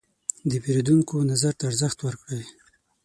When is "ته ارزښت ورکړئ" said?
1.59-2.43